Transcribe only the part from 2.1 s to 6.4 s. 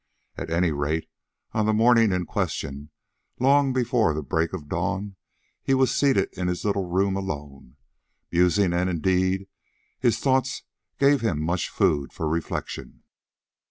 in question, long before the break of dawn, he was seated